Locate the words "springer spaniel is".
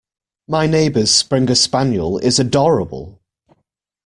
1.13-2.39